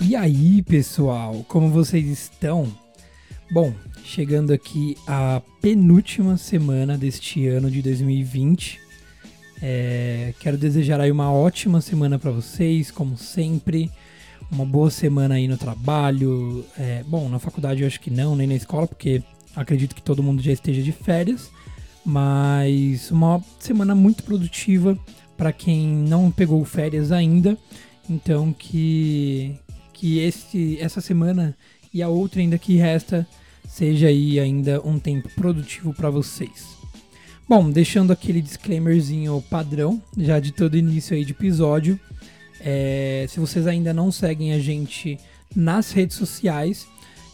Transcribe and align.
E 0.00 0.16
aí, 0.16 0.62
pessoal, 0.62 1.44
como 1.46 1.70
vocês 1.70 2.06
estão? 2.08 2.66
Bom, 3.52 3.72
chegando 4.04 4.52
aqui 4.52 4.96
a 5.06 5.40
penúltima 5.62 6.36
semana 6.36 6.98
deste 6.98 7.46
ano 7.46 7.70
de 7.70 7.80
2020. 7.80 8.80
É, 9.62 10.34
quero 10.40 10.58
desejar 10.58 11.00
aí 11.00 11.12
uma 11.12 11.32
ótima 11.32 11.80
semana 11.80 12.18
para 12.18 12.30
vocês, 12.30 12.90
como 12.90 13.16
sempre. 13.16 13.90
Uma 14.50 14.64
boa 14.64 14.90
semana 14.90 15.36
aí 15.36 15.46
no 15.46 15.56
trabalho. 15.56 16.64
É, 16.76 17.04
bom, 17.06 17.28
na 17.28 17.38
faculdade 17.38 17.82
eu 17.82 17.86
acho 17.86 18.00
que 18.00 18.10
não, 18.10 18.34
nem 18.34 18.46
na 18.46 18.54
escola, 18.54 18.86
porque 18.86 19.22
acredito 19.54 19.94
que 19.94 20.02
todo 20.02 20.22
mundo 20.22 20.42
já 20.42 20.52
esteja 20.52 20.82
de 20.82 20.92
férias. 20.92 21.50
Mas 22.04 23.10
uma 23.10 23.42
semana 23.58 23.94
muito 23.94 24.22
produtiva 24.22 24.98
para 25.36 25.52
quem 25.52 25.86
não 25.86 26.30
pegou 26.30 26.64
férias 26.64 27.12
ainda. 27.12 27.56
Então 28.08 28.52
que 28.52 29.54
que 29.92 30.18
esse, 30.18 30.78
essa 30.80 31.00
semana 31.00 31.54
e 31.92 32.02
a 32.02 32.08
outra 32.08 32.40
ainda 32.40 32.56
que 32.56 32.76
resta 32.76 33.26
seja 33.68 34.08
aí 34.08 34.40
ainda 34.40 34.80
um 34.82 34.98
tempo 34.98 35.28
produtivo 35.36 35.92
para 35.92 36.08
vocês. 36.08 36.80
Bom, 37.46 37.70
deixando 37.70 38.12
aquele 38.12 38.40
disclaimerzinho 38.40 39.44
padrão 39.50 40.02
já 40.16 40.40
de 40.40 40.52
todo 40.52 40.76
início 40.76 41.14
aí 41.14 41.24
de 41.24 41.32
episódio. 41.32 42.00
É, 42.60 43.26
se 43.28 43.40
vocês 43.40 43.66
ainda 43.66 43.92
não 43.92 44.12
seguem 44.12 44.52
a 44.52 44.58
gente 44.58 45.18
nas 45.54 45.90
redes 45.92 46.16
sociais, 46.16 46.86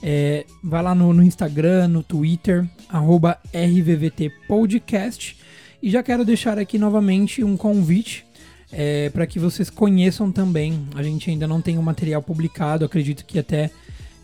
é, 0.02 0.44
vai 0.62 0.82
lá 0.82 0.94
no, 0.94 1.12
no 1.12 1.22
Instagram, 1.22 1.88
no 1.88 2.02
Twitter, 2.02 2.64
arroba 2.88 3.38
RVVT 3.52 4.30
Podcast. 4.46 5.36
E 5.82 5.90
já 5.90 6.02
quero 6.02 6.24
deixar 6.24 6.58
aqui 6.58 6.78
novamente 6.78 7.44
um 7.44 7.56
convite 7.56 8.24
é, 8.72 9.10
para 9.10 9.26
que 9.26 9.38
vocês 9.38 9.70
conheçam 9.70 10.30
também. 10.30 10.86
A 10.94 11.02
gente 11.02 11.30
ainda 11.30 11.46
não 11.46 11.60
tem 11.60 11.78
um 11.78 11.82
material 11.82 12.22
publicado, 12.22 12.84
acredito 12.84 13.24
que 13.24 13.38
até 13.38 13.70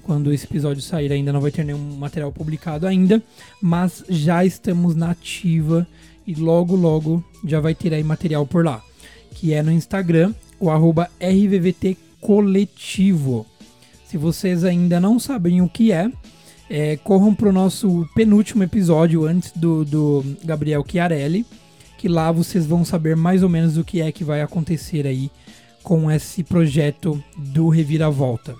quando 0.03 0.33
esse 0.33 0.45
episódio 0.45 0.83
sair 0.83 1.13
ainda 1.13 1.33
não 1.33 1.41
vai 1.41 1.51
ter 1.51 1.65
nenhum 1.65 1.97
material 1.97 2.33
publicado 2.33 2.87
ainda, 2.87 3.23
mas 3.61 4.05
já 4.09 4.45
estamos 4.45 4.97
na 4.97 5.11
ativa 5.11 5.87
e 6.27 6.35
logo 6.35 6.75
logo 6.75 7.25
já 7.45 7.61
vai 7.61 7.75
ter 7.75 7.95
aí 7.95 8.03
material 8.03 8.47
por 8.47 8.65
lá, 8.65 8.83
que 9.35 9.55
é 9.55 9.63
no 9.63 9.71
Instagram, 9.71 10.35
o 10.63 10.71
arroba 10.71 11.11
RVVT 11.21 11.97
Coletivo. 12.21 13.45
Se 14.07 14.17
vocês 14.17 14.63
ainda 14.63 15.01
não 15.01 15.19
sabem 15.19 15.61
o 15.61 15.69
que 15.69 15.91
é, 15.91 16.09
é 16.71 16.97
corram 16.99 17.35
para 17.35 17.49
o 17.49 17.53
nosso 17.53 18.09
penúltimo 18.15 18.63
episódio 18.63 19.25
antes 19.25 19.51
do, 19.57 19.85
do 19.85 20.25
Gabriel 20.45 20.85
Chiarelli, 20.89 21.45
que 21.99 22.07
lá 22.07 22.31
vocês 22.31 22.65
vão 22.65 22.85
saber 22.85 23.17
mais 23.17 23.43
ou 23.43 23.49
menos 23.49 23.77
o 23.77 23.83
que 23.83 24.01
é 24.01 24.13
que 24.13 24.23
vai 24.23 24.41
acontecer 24.41 25.05
aí 25.05 25.33
com 25.83 26.09
esse 26.09 26.45
projeto 26.45 27.21
do 27.37 27.69
Reviravolta. 27.69 28.55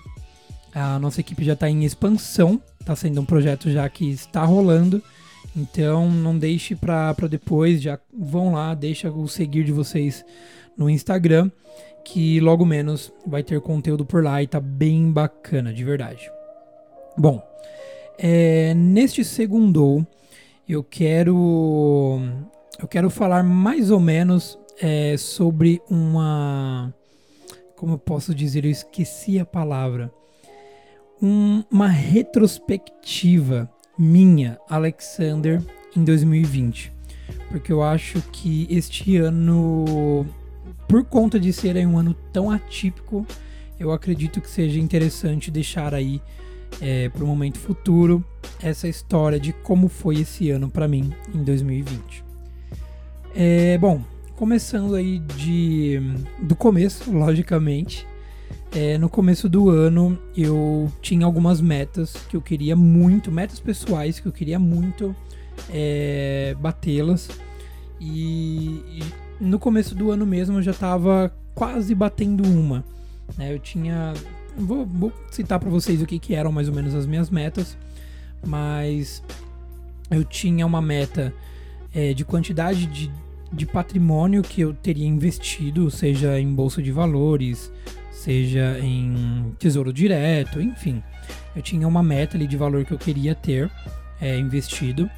A 0.75 0.99
nossa 0.99 1.21
equipe 1.21 1.45
já 1.45 1.53
está 1.53 1.71
em 1.71 1.85
expansão, 1.85 2.61
está 2.81 2.97
sendo 2.97 3.21
um 3.21 3.25
projeto 3.25 3.71
já 3.71 3.89
que 3.89 4.11
está 4.11 4.43
rolando, 4.43 5.01
então 5.55 6.11
não 6.11 6.37
deixe 6.37 6.75
para 6.75 7.15
depois, 7.31 7.81
já 7.81 7.97
vão 8.13 8.55
lá, 8.55 8.75
deixa 8.75 9.09
o 9.09 9.29
seguir 9.29 9.63
de 9.63 9.71
vocês 9.71 10.25
no 10.77 10.91
Instagram, 10.91 11.49
que 12.05 12.41
logo 12.41 12.65
menos 12.65 13.13
vai 13.27 13.43
ter 13.43 13.61
conteúdo 13.61 14.05
por 14.05 14.23
lá 14.23 14.43
e 14.43 14.47
tá 14.47 14.61
bem 14.61 15.11
bacana, 15.11 15.73
de 15.73 15.85
verdade. 15.85 16.31
Bom, 17.17 17.43
é, 18.19 18.75
neste 18.75 19.25
segundo 19.25 20.07
eu 20.69 20.83
quero 20.83 22.21
eu 22.81 22.89
quero 22.89 23.11
falar 23.11 23.43
mais 23.43 23.91
ou 23.91 24.01
menos 24.01 24.59
é, 24.81 25.17
sobre 25.17 25.81
uma. 25.91 26.93
Como 27.77 27.95
eu 27.95 27.99
posso 27.99 28.35
dizer? 28.35 28.65
Eu 28.65 28.71
esqueci 28.71 29.39
a 29.39 29.45
palavra. 29.45 30.13
Um- 31.21 31.63
uma 31.71 31.89
retrospectiva 31.89 33.71
minha, 33.99 34.59
Alexander, 34.69 35.63
em 35.97 36.03
2020. 36.05 36.93
Porque 37.49 37.73
eu 37.73 37.83
acho 37.83 38.21
que 38.33 38.67
este 38.71 39.17
ano, 39.17 40.27
por 40.93 41.05
conta 41.05 41.41
de 41.41 41.55
ser 41.55 41.75
um 41.87 41.97
ano 41.97 42.13
tão 42.35 42.51
atípico, 42.51 43.27
eu 43.81 43.93
acredito 43.93 44.43
que 44.43 44.51
seja 44.51 44.79
interessante 44.79 45.51
deixar 45.51 45.95
aí 45.95 46.21
para 47.15 47.25
o 47.25 47.27
momento 47.27 47.59
futuro 47.59 48.23
essa 48.63 48.87
história 48.87 49.41
de 49.41 49.55
como 49.55 49.89
foi 49.89 50.21
esse 50.21 50.51
ano 50.51 50.69
para 50.69 50.87
mim 50.87 51.11
em 51.35 51.43
2020. 51.43 52.23
É, 53.35 53.79
bom, 53.79 54.03
começando 54.37 54.95
aí 54.95 55.19
de, 55.19 55.99
do 56.43 56.55
começo, 56.55 57.09
logicamente. 57.17 58.07
É, 58.71 58.99
no 58.99 59.09
começo 59.09 59.49
do 59.49 59.71
ano 59.71 60.19
eu 60.37 60.93
tinha 61.01 61.25
algumas 61.25 61.63
metas 61.63 62.13
que 62.29 62.37
eu 62.37 62.43
queria 62.43 62.77
muito, 62.77 63.33
metas 63.33 63.59
pessoais 63.59 64.21
que 64.21 64.29
eu 64.29 64.33
queria 64.33 64.59
muito 64.59 65.17
é, 65.73 66.55
batê-las. 66.61 67.31
E 67.99 69.01
no 69.43 69.59
começo 69.59 69.95
do 69.95 70.11
ano 70.13 70.25
mesmo 70.25 70.59
eu 70.59 70.63
já 70.63 70.71
estava 70.71 71.35
quase 71.55 71.95
batendo 71.95 72.45
uma. 72.45 72.85
né? 73.37 73.53
eu 73.53 73.59
tinha. 73.59 74.15
Vou, 74.57 74.87
vou 74.87 75.13
citar 75.31 75.59
para 75.59 75.69
vocês 75.69 76.01
o 76.01 76.07
que, 76.07 76.19
que 76.19 76.35
eram 76.35 76.53
mais 76.53 76.69
ou 76.69 76.75
menos 76.75 76.95
as 76.95 77.07
minhas 77.07 77.29
metas, 77.29 77.77
mas 78.47 79.23
eu 80.11 80.25
tinha 80.25 80.67
uma 80.67 80.81
meta 80.81 81.35
é, 81.95 82.13
de 82.13 82.25
quantidade 82.25 82.87
de, 82.87 83.11
de 83.53 83.67
patrimônio 83.67 84.43
que 84.43 84.61
eu 84.61 84.75
teria 84.75 85.07
investido, 85.07 85.91
seja 85.91 86.39
em 86.39 86.55
bolsa 86.55 86.83
de 86.83 86.93
valores, 86.93 87.73
seja 88.13 88.79
em 88.79 89.55
tesouro 89.59 89.93
direto, 89.93 90.61
enfim. 90.61 91.03
Eu 91.57 91.63
tinha 91.63 91.89
uma 91.89 92.03
meta 92.03 92.37
ali 92.37 92.47
de 92.47 92.57
valor 92.57 92.85
que 92.85 92.93
eu 92.93 92.99
queria 92.99 93.35
ter 93.35 93.71
é, 94.21 94.39
investido. 94.39 95.11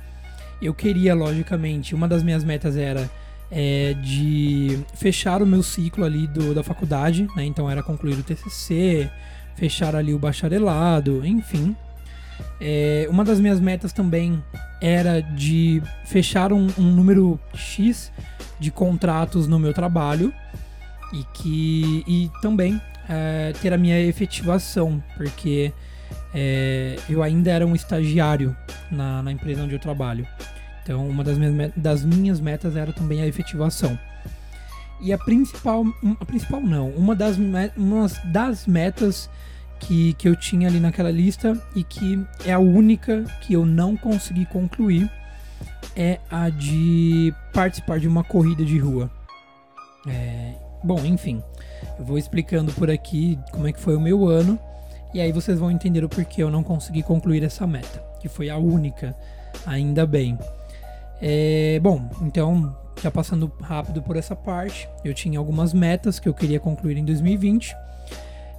Eu 0.63 0.73
queria, 0.73 1.13
logicamente, 1.15 1.95
uma 1.95 2.07
das 2.07 2.23
minhas 2.23 2.45
metas 2.45 2.77
era 2.77 3.11
é, 3.57 3.95
de 3.95 4.81
fechar 4.95 5.41
o 5.41 5.47
meu 5.47 5.63
ciclo 5.63 6.05
ali 6.05 6.27
do, 6.27 6.53
da 6.53 6.65
faculdade, 6.65 7.29
né? 7.37 7.45
Então 7.45 7.71
era 7.71 7.85
concluir 7.85 8.19
o 8.19 8.23
TCC, 8.23 9.09
fechar 9.55 9.95
ali 9.95 10.13
o 10.13 10.19
bacharelado, 10.19 11.25
enfim. 11.25 11.77
É, 12.61 13.07
uma 13.09 13.25
das 13.25 13.39
minhas 13.39 13.61
metas 13.61 13.93
também 13.93 14.43
era 14.81 15.21
de 15.21 15.81
fechar 16.05 16.53
um, 16.53 16.67
um 16.77 16.91
número 16.91 17.39
X 17.55 18.11
de 18.59 18.73
contratos 18.73 19.47
no 19.47 19.59
meu 19.59 19.73
trabalho 19.73 20.35
e 21.13 21.23
que 21.33 22.03
e 22.09 22.31
também 22.43 22.81
é, 23.09 23.53
ter 23.63 23.73
a 23.73 23.79
minha 23.79 24.01
efetivação, 24.01 25.03
porque 25.17 25.73
é, 26.35 26.97
eu 27.09 27.23
ainda 27.23 27.53
era 27.53 27.65
um 27.65 27.75
estagiário 27.77 28.57
na, 28.91 29.23
na 29.23 29.31
empresa 29.31 29.63
onde 29.63 29.77
eu 29.77 29.79
trabalho. 29.79 30.27
Então, 30.85 31.09
uma 31.09 31.25
das 31.25 31.39
minhas, 31.39 31.73
das 31.75 32.05
minhas 32.05 32.41
metas 32.41 32.77
era 32.77 32.93
também 32.93 33.23
a 33.23 33.27
efetivação. 33.27 33.99
E 35.01 35.13
a 35.13 35.19
principal, 35.19 35.85
a 36.21 36.25
principal 36.25 36.61
não, 36.61 36.91
uma 36.91 37.17
das, 37.17 37.37
uma 37.77 38.07
das 38.27 38.67
metas 38.67 39.29
que, 39.81 40.13
que 40.15 40.29
eu 40.29 40.37
tinha 40.37 40.69
ali 40.69 40.79
naquela 40.79 41.11
lista 41.11 41.61
e 41.75 41.83
que 41.83 42.23
é 42.45 42.53
a 42.53 42.59
única 42.59 43.25
que 43.41 43.55
eu 43.55 43.67
não 43.67 43.97
consegui 43.97 44.47
concluir 44.47 45.11
é 45.97 46.21
a 46.31 46.49
de 46.49 47.35
participar 47.53 47.99
de 47.99 48.07
uma 48.07 48.23
corrida 48.23 48.65
de 48.65 48.79
rua. 48.79 49.11
É, 50.07 50.55
bom, 50.83 51.03
enfim, 51.05 51.43
eu 51.99 52.05
vou 52.05 52.19
explicando 52.19 52.73
por 52.73 52.91
aqui 52.91 53.39
como 53.51 53.67
é 53.67 53.73
que 53.73 53.81
foi 53.81 53.97
o 53.97 54.01
meu 54.01 54.29
ano 54.29 54.59
e 55.15 55.21
aí 55.21 55.33
vocês 55.33 55.59
vão 55.59 55.71
entender 55.71 56.05
o 56.05 56.09
porquê 56.09 56.43
eu 56.43 56.51
não 56.51 56.63
consegui 56.63 57.03
concluir 57.03 57.43
essa 57.43 57.67
meta, 57.67 58.03
que 58.21 58.29
foi 58.29 58.51
a 58.51 58.59
única, 58.59 59.17
ainda 59.65 60.07
bem. 60.07 60.39
É, 61.27 61.81
bom, 61.81 62.07
então, 62.21 62.77
já 63.03 63.11
passando 63.11 63.51
rápido 63.59 64.03
por 64.03 64.15
essa 64.15 64.37
parte, 64.37 64.87
eu 65.03 65.15
tinha 65.15 65.39
algumas 65.39 65.73
metas 65.73 66.21
que 66.21 66.29
eu 66.29 66.35
queria 66.35 66.61
concluir 66.61 66.99
em 66.99 67.05
2020 67.05 67.75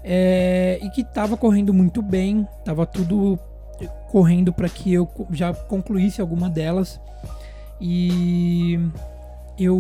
é, 0.04 0.80
e 0.82 0.90
que 0.90 1.02
estava 1.02 1.38
correndo 1.38 1.72
muito 1.72 2.02
bem, 2.02 2.48
estava 2.58 2.84
tudo 2.88 3.38
correndo 4.10 4.52
para 4.52 4.68
que 4.68 4.92
eu 4.92 5.08
já 5.30 5.54
concluísse 5.54 6.20
alguma 6.20 6.50
delas. 6.50 7.00
E 7.80 8.80
eu 9.60 9.80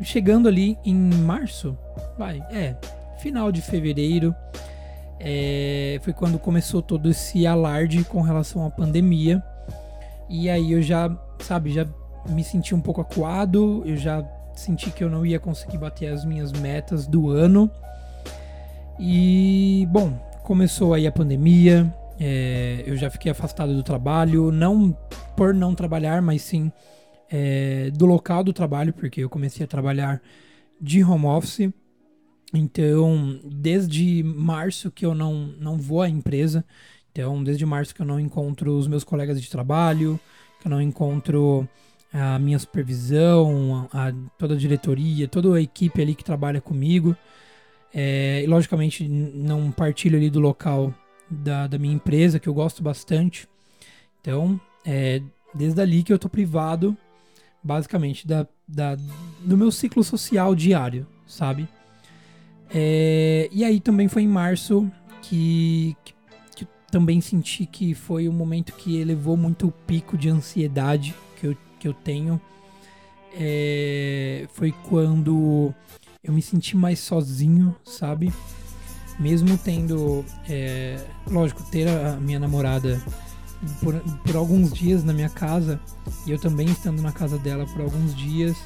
chegando 0.00 0.48
ali 0.48 0.78
em 0.82 0.94
março, 0.94 1.76
vai, 2.16 2.38
é, 2.50 2.74
final 3.18 3.52
de 3.52 3.60
fevereiro, 3.60 4.34
é, 5.20 6.00
foi 6.00 6.14
quando 6.14 6.38
começou 6.38 6.80
todo 6.80 7.10
esse 7.10 7.46
alarde 7.46 8.02
com 8.02 8.22
relação 8.22 8.64
à 8.64 8.70
pandemia. 8.70 9.42
E 10.26 10.48
aí 10.48 10.72
eu 10.72 10.80
já, 10.80 11.14
sabe, 11.38 11.70
já 11.70 11.86
me 12.28 12.42
senti 12.42 12.74
um 12.74 12.80
pouco 12.80 13.00
acuado, 13.00 13.82
eu 13.84 13.96
já 13.96 14.24
senti 14.54 14.90
que 14.90 15.02
eu 15.02 15.10
não 15.10 15.24
ia 15.26 15.38
conseguir 15.38 15.78
bater 15.78 16.12
as 16.12 16.24
minhas 16.24 16.52
metas 16.52 17.06
do 17.06 17.30
ano. 17.30 17.70
E, 18.98 19.86
bom, 19.90 20.12
começou 20.42 20.94
aí 20.94 21.06
a 21.06 21.12
pandemia, 21.12 21.92
é, 22.18 22.84
eu 22.86 22.96
já 22.96 23.10
fiquei 23.10 23.30
afastado 23.30 23.74
do 23.74 23.82
trabalho, 23.82 24.52
não 24.52 24.96
por 25.36 25.52
não 25.52 25.74
trabalhar, 25.74 26.22
mas 26.22 26.42
sim 26.42 26.70
é, 27.30 27.90
do 27.90 28.06
local 28.06 28.44
do 28.44 28.52
trabalho, 28.52 28.92
porque 28.92 29.22
eu 29.22 29.28
comecei 29.28 29.64
a 29.64 29.68
trabalhar 29.68 30.22
de 30.80 31.02
home 31.02 31.26
office. 31.26 31.70
Então, 32.52 33.40
desde 33.44 34.22
março 34.22 34.90
que 34.90 35.04
eu 35.04 35.14
não, 35.14 35.52
não 35.58 35.76
vou 35.76 36.02
à 36.02 36.08
empresa, 36.08 36.64
então, 37.10 37.42
desde 37.42 37.66
março 37.66 37.94
que 37.94 38.02
eu 38.02 38.06
não 38.06 38.18
encontro 38.20 38.76
os 38.76 38.86
meus 38.86 39.02
colegas 39.02 39.40
de 39.40 39.50
trabalho, 39.50 40.18
que 40.60 40.66
eu 40.66 40.70
não 40.70 40.80
encontro 40.80 41.68
a 42.14 42.38
minha 42.38 42.58
supervisão, 42.58 43.88
a, 43.92 44.08
a, 44.08 44.12
toda 44.38 44.54
a 44.54 44.56
diretoria, 44.56 45.26
toda 45.26 45.56
a 45.56 45.60
equipe 45.60 46.00
ali 46.00 46.14
que 46.14 46.22
trabalha 46.22 46.60
comigo. 46.60 47.16
É, 47.92 48.42
e 48.42 48.46
logicamente 48.46 49.08
não 49.08 49.70
partilho 49.72 50.16
ali 50.16 50.30
do 50.30 50.38
local 50.38 50.94
da, 51.28 51.66
da 51.66 51.78
minha 51.78 51.94
empresa, 51.94 52.38
que 52.38 52.48
eu 52.48 52.54
gosto 52.54 52.82
bastante. 52.82 53.48
Então, 54.20 54.60
é 54.86 55.20
desde 55.52 55.80
ali 55.80 56.02
que 56.02 56.12
eu 56.12 56.18
tô 56.18 56.28
privado, 56.28 56.96
basicamente, 57.62 58.26
da, 58.26 58.46
da, 58.66 58.96
do 59.40 59.56
meu 59.56 59.70
ciclo 59.70 60.02
social 60.02 60.54
diário, 60.54 61.06
sabe? 61.26 61.68
É, 62.72 63.48
e 63.52 63.64
aí 63.64 63.80
também 63.80 64.08
foi 64.08 64.22
em 64.22 64.28
março 64.28 64.90
que, 65.22 65.96
que, 66.04 66.14
que, 66.56 66.68
também 66.90 67.20
senti 67.20 67.66
que 67.66 67.94
foi 67.94 68.28
um 68.28 68.32
momento 68.32 68.72
que 68.72 68.96
elevou 68.96 69.36
muito 69.36 69.68
o 69.68 69.72
pico 69.72 70.16
de 70.16 70.28
ansiedade 70.28 71.14
que 71.84 71.88
eu, 71.88 71.92
tenho. 71.92 72.40
É, 73.36 74.48
foi 74.54 74.72
quando 74.88 75.74
eu 76.22 76.32
me 76.32 76.40
senti 76.40 76.76
mais 76.76 76.98
sozinho, 76.98 77.76
sabe? 77.84 78.32
Mesmo 79.18 79.58
tendo, 79.58 80.24
é, 80.48 80.98
lógico, 81.30 81.62
ter 81.70 81.86
a 81.86 82.16
minha 82.16 82.38
namorada 82.38 83.02
por, 83.82 83.94
por 84.24 84.36
alguns 84.36 84.72
dias 84.72 85.04
na 85.04 85.12
minha 85.12 85.28
casa 85.28 85.78
e 86.26 86.30
eu 86.30 86.38
também 86.38 86.66
estando 86.68 87.02
na 87.02 87.12
casa 87.12 87.38
dela 87.38 87.66
por 87.66 87.82
alguns 87.82 88.14
dias, 88.16 88.56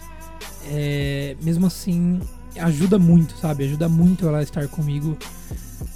é, 0.70 1.36
mesmo 1.42 1.66
assim 1.66 2.20
ajuda 2.56 2.98
muito, 2.98 3.36
sabe? 3.36 3.64
Ajuda 3.64 3.88
muito 3.88 4.28
ela 4.28 4.42
estar 4.42 4.68
comigo. 4.68 5.18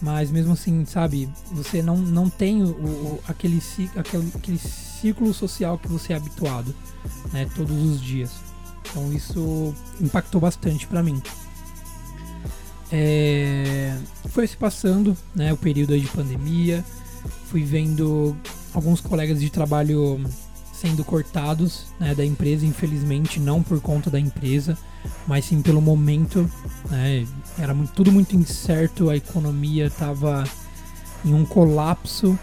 Mas 0.00 0.30
mesmo 0.30 0.52
assim, 0.52 0.84
sabe? 0.84 1.28
Você 1.52 1.82
não, 1.82 1.96
não 1.96 2.28
tem 2.28 2.62
o, 2.62 2.68
o 2.68 3.20
aquele, 3.26 3.62
aquele, 3.96 4.32
aquele 4.34 4.58
círculo 4.58 5.32
social 5.32 5.78
que 5.78 5.88
você 5.88 6.12
é 6.12 6.16
habituado, 6.16 6.74
né? 7.32 7.48
Todos 7.54 7.76
os 7.76 8.00
dias. 8.00 8.30
Então 8.90 9.12
isso 9.12 9.74
impactou 10.00 10.40
bastante 10.40 10.86
para 10.86 11.02
mim. 11.02 11.22
É, 12.90 13.96
foi 14.28 14.46
se 14.46 14.56
passando, 14.56 15.16
né, 15.34 15.50
o 15.50 15.56
período 15.56 15.98
de 15.98 16.06
pandemia, 16.08 16.84
fui 17.46 17.64
vendo 17.64 18.36
alguns 18.74 19.00
colegas 19.00 19.40
de 19.40 19.48
trabalho 19.48 20.20
sendo 20.74 21.02
cortados 21.02 21.86
né, 21.98 22.14
da 22.14 22.24
empresa, 22.24 22.66
infelizmente 22.66 23.40
não 23.40 23.62
por 23.62 23.80
conta 23.80 24.10
da 24.10 24.20
empresa, 24.20 24.76
mas 25.26 25.44
sim 25.44 25.62
pelo 25.62 25.80
momento. 25.80 26.48
Né, 26.90 27.26
era 27.58 27.74
muito, 27.74 27.92
tudo 27.92 28.12
muito 28.12 28.34
incerto, 28.36 29.10
a 29.10 29.16
economia 29.16 29.86
estava 29.86 30.44
em 31.24 31.32
um 31.32 31.44
colapso, 31.44 32.38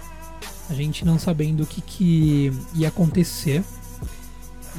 a 0.70 0.74
gente 0.74 1.04
não 1.04 1.20
sabendo 1.20 1.64
o 1.64 1.66
que, 1.66 1.82
que 1.82 2.54
ia 2.76 2.88
acontecer. 2.88 3.64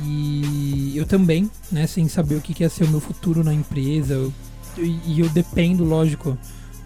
E 0.02 0.92
eu 0.96 1.04
também, 1.04 1.50
né, 1.70 1.86
sem 1.86 2.08
saber 2.08 2.36
o 2.36 2.40
que, 2.40 2.54
que 2.54 2.62
ia 2.62 2.70
ser 2.70 2.84
o 2.84 2.88
meu 2.88 3.00
futuro 3.00 3.44
na 3.44 3.52
empresa, 3.52 4.14
eu 4.14 4.32
e 4.76 5.20
eu 5.20 5.28
dependo, 5.28 5.84
lógico, 5.84 6.38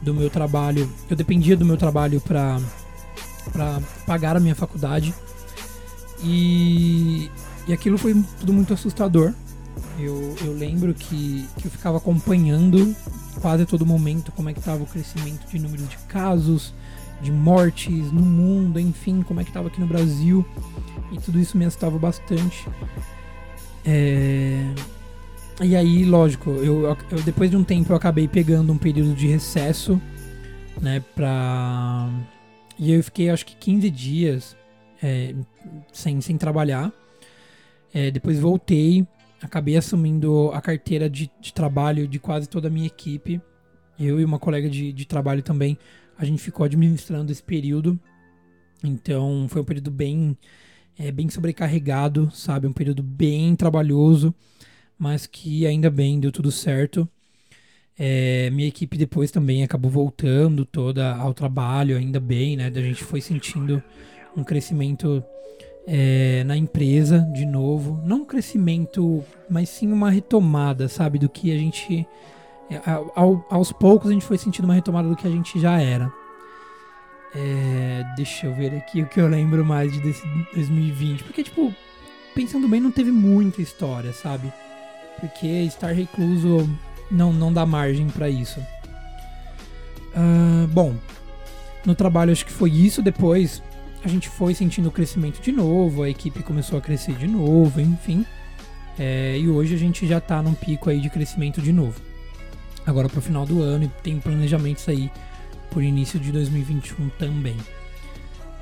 do 0.03 0.15
meu 0.15 0.31
trabalho. 0.31 0.91
Eu 1.09 1.17
dependia 1.17 1.57
do 1.57 1.65
meu 1.65 1.77
trabalho 1.77 2.21
para 2.21 2.61
para 3.53 3.79
pagar 4.07 4.37
a 4.37 4.41
minha 4.41 4.55
faculdade. 4.55 5.15
E, 6.23 7.31
e 7.69 7.73
aquilo 7.73 7.99
foi 7.99 8.15
tudo 8.41 8.53
muito 8.53 8.73
assustador. 8.73 9.35
Eu, 9.99 10.35
eu 10.45 10.53
lembro 10.53 10.93
que, 10.93 11.47
que 11.59 11.67
eu 11.67 11.71
ficava 11.71 11.99
acompanhando 11.99 12.95
quase 13.41 13.63
a 13.63 13.67
todo 13.67 13.87
momento 13.87 14.33
como 14.33 14.49
é 14.49 14.53
que 14.53 14.59
estava 14.59 14.83
o 14.83 14.87
crescimento 14.87 15.47
de 15.47 15.59
número 15.59 15.85
de 15.85 15.97
casos, 16.09 16.75
de 17.21 17.31
mortes 17.31 18.11
no 18.13 18.23
mundo, 18.23 18.81
enfim, 18.81 19.23
como 19.23 19.41
é 19.41 19.45
que 19.45 19.51
estava 19.51 19.69
aqui 19.69 19.81
no 19.81 19.87
Brasil. 19.87 20.45
E 21.13 21.19
tudo 21.19 21.39
isso 21.39 21.57
me 21.57 21.65
assustava 21.65 21.99
bastante. 21.99 22.67
É, 23.85 24.67
e 25.63 25.77
aí, 25.77 26.05
lógico, 26.05 26.51
eu, 26.51 26.97
eu, 27.11 27.23
depois 27.25 27.51
de 27.51 27.57
um 27.57 27.63
tempo 27.63 27.93
eu 27.93 27.97
acabei 27.97 28.27
pegando 28.27 28.73
um 28.73 28.79
período 28.79 29.15
de 29.15 29.29
recesso, 29.29 30.01
né, 30.81 31.03
pra... 31.15 32.11
E 32.77 32.93
eu 32.93 33.03
fiquei, 33.05 33.31
acho 33.31 33.47
que 33.47 33.55
15 33.55 33.91
dias 33.91 34.57
é, 35.01 35.33
sem, 35.93 36.21
sem 36.21 36.37
trabalhar. 36.37 36.93
É, 37.93 38.11
depois 38.11 38.41
voltei, 38.41 39.07
acabei 39.45 39.77
assumindo 39.77 40.51
a 40.53 40.61
carteira 40.61 41.09
de, 41.09 41.31
de, 41.41 41.53
trabalho 41.53 42.09
de 42.09 42.19
quase 42.19 42.49
toda 42.49 42.69
a 42.69 42.71
minha 42.71 42.87
equipe. 42.87 43.41
Eu 43.99 44.19
e 44.19 44.25
uma 44.25 44.39
colega 44.39 44.69
de, 44.69 44.93
de 44.93 45.05
trabalho 45.07 45.43
também, 45.43 45.79
a 46.19 46.25
gente 46.25 46.43
ficou 46.43 46.65
administrando 46.65 47.31
esse 47.31 47.43
período. 47.43 47.99
Então, 48.83 49.47
foi 49.49 49.63
um 49.63 49.65
período 49.65 49.91
bem, 49.91 50.37
é, 50.99 51.13
bem 51.13 51.29
sobrecarregado, 51.29 52.31
sabe? 52.33 52.67
Um 52.67 52.73
período 52.73 53.03
bem 53.03 53.55
trabalhoso 53.55 54.35
mas 54.99 55.27
que 55.27 55.67
ainda 55.67 55.91
bem 55.91 56.21
deu 56.21 56.33
tudo 56.33 56.51
certo. 56.51 57.09
É, 57.97 58.51
minha 58.51 58.69
equipe 58.69 58.97
depois 58.97 59.31
também 59.31 59.63
acabou 59.63 59.91
voltando 59.91 60.65
toda 60.65 61.15
ao 61.15 61.33
trabalho, 61.33 61.97
ainda 61.97 62.19
bem, 62.19 62.57
né? 62.57 62.67
A 62.75 62.81
gente 62.81 63.05
foi 63.05 63.21
sentindo 63.21 63.83
um 64.37 64.43
crescimento 64.43 65.23
é, 65.87 66.43
na 66.45 66.57
empresa 66.57 67.21
de 67.33 67.45
novo. 67.45 68.01
Não 68.05 68.19
um 68.19 68.25
crescimento, 68.25 69.23
mas 69.49 69.69
sim 69.69 69.93
uma 69.93 70.11
retomada, 70.11 70.89
sabe? 70.89 71.19
Do 71.19 71.29
que 71.29 71.53
a 71.53 71.59
gente. 71.59 72.07
É, 72.71 72.81
ao, 72.87 73.45
aos 73.51 73.73
poucos 73.73 74.11
a 74.11 74.13
gente 74.13 74.25
foi 74.25 74.39
sentindo 74.39 74.65
uma 74.65 74.75
retomada 74.75 75.09
do 75.09 75.17
que 75.17 75.27
a 75.27 75.31
gente 75.31 75.61
já 75.61 75.81
era. 75.81 76.11
É, 77.35 78.05
deixa 78.17 78.47
eu 78.47 78.55
ver 78.55 78.75
aqui 78.77 79.03
o 79.03 79.07
que 79.07 79.21
eu 79.21 79.29
lembro 79.29 79.65
mais 79.65 79.93
de 79.93 80.01
desse 80.01 80.27
2020. 80.55 81.25
Porque, 81.25 81.43
tipo, 81.43 81.75
pensando 82.35 82.69
bem, 82.69 82.81
não 82.81 82.91
teve 82.91 83.11
muita 83.11 83.61
história, 83.61 84.13
sabe? 84.13 84.53
porque 85.19 85.47
estar 85.47 85.93
recluso 85.93 86.69
não, 87.11 87.33
não 87.33 87.53
dá 87.53 87.65
margem 87.65 88.09
para 88.09 88.29
isso. 88.29 88.61
Uh, 90.15 90.67
bom, 90.69 90.95
no 91.85 91.95
trabalho 91.95 92.33
acho 92.33 92.45
que 92.45 92.53
foi 92.53 92.71
isso. 92.71 93.03
Depois 93.03 93.63
a 94.05 94.09
gente 94.09 94.29
foi 94.29 94.55
sentindo 94.55 94.89
o 94.89 94.93
crescimento 94.93 95.41
de 95.41 95.51
novo, 95.51 96.03
a 96.03 96.11
equipe 96.11 96.43
começou 96.43 96.79
a 96.79 96.81
crescer 96.81 97.15
de 97.15 97.27
novo, 97.27 97.81
enfim. 97.81 98.27
É, 98.99 99.39
e 99.39 99.49
hoje 99.49 99.75
a 99.75 99.79
gente 99.79 100.07
já 100.07 100.19
está 100.19 100.43
num 100.43 100.55
pico 100.55 100.91
aí 100.91 101.01
de 101.01 101.09
crescimento 101.09 101.61
de 101.63 101.73
novo. 101.73 102.01
Agora 102.87 103.09
para 103.09 103.19
o 103.19 103.23
final 103.23 103.47
do 103.47 103.63
ano 103.63 103.85
e 103.85 103.89
tem 104.03 104.21
planejamentos 104.21 104.87
aí 104.89 105.11
por 105.71 105.83
início 105.83 106.21
de 106.21 106.31
2021 106.31 107.09
também. 107.19 107.57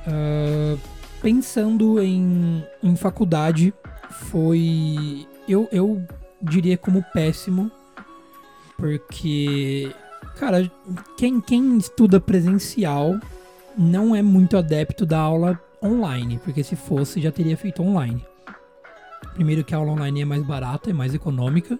Uh, 0.06 0.78
pensando 1.20 2.00
em, 2.00 2.64
em 2.82 2.94
faculdade, 2.94 3.74
foi. 4.10 5.26
Eu, 5.48 5.68
eu 5.72 6.00
diria 6.40 6.78
como 6.78 7.04
péssimo, 7.12 7.68
porque, 8.76 9.92
cara, 10.36 10.70
quem, 11.16 11.40
quem 11.40 11.76
estuda 11.78 12.20
presencial 12.20 13.18
não 13.76 14.14
é 14.14 14.22
muito 14.22 14.56
adepto 14.56 15.04
da 15.06 15.18
aula 15.18 15.60
online, 15.82 16.38
porque 16.44 16.62
se 16.62 16.76
fosse 16.76 17.20
já 17.20 17.32
teria 17.32 17.56
feito 17.56 17.82
online. 17.82 18.24
Primeiro 19.34 19.64
que 19.64 19.74
a 19.74 19.78
aula 19.78 19.92
online 19.92 20.22
é 20.22 20.24
mais 20.24 20.42
barata, 20.42 20.90
é 20.90 20.92
mais 20.92 21.14
econômica 21.14 21.78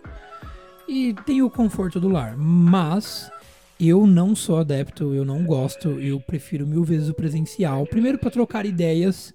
e 0.88 1.14
tem 1.26 1.42
o 1.42 1.50
conforto 1.50 2.00
do 2.00 2.08
lar, 2.08 2.36
mas 2.36 3.30
eu 3.78 4.06
não 4.06 4.34
sou 4.34 4.58
adepto, 4.58 5.14
eu 5.14 5.24
não 5.24 5.44
gosto, 5.44 5.88
eu 6.00 6.20
prefiro 6.20 6.66
mil 6.66 6.84
vezes 6.84 7.08
o 7.08 7.14
presencial. 7.14 7.86
Primeiro 7.86 8.18
para 8.18 8.30
trocar 8.30 8.64
ideias 8.64 9.34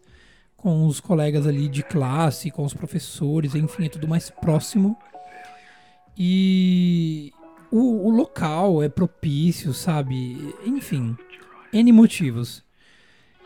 com 0.56 0.88
os 0.88 1.00
colegas 1.00 1.46
ali 1.46 1.68
de 1.68 1.84
classe, 1.84 2.52
com 2.52 2.64
os 2.64 2.74
professores, 2.74 3.56
enfim, 3.56 3.86
é 3.86 3.90
tudo 3.90 4.08
mais 4.08 4.30
próximo. 4.30 4.98
E 6.18 7.32
o, 7.72 8.08
o 8.08 8.10
local 8.10 8.82
é 8.82 8.90
propício, 8.90 9.74
sabe? 9.74 10.56
Enfim, 10.66 11.16
N 11.72 11.92
motivos. 11.92 12.64